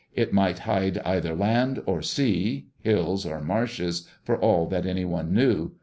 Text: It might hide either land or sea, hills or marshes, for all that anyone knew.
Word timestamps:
It 0.15 0.33
might 0.33 0.57
hide 0.57 0.97
either 1.05 1.35
land 1.35 1.83
or 1.85 2.01
sea, 2.01 2.65
hills 2.81 3.23
or 3.23 3.39
marshes, 3.39 4.07
for 4.23 4.35
all 4.35 4.65
that 4.65 4.87
anyone 4.87 5.31
knew. 5.31 5.73